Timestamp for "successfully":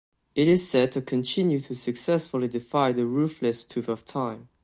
1.75-2.47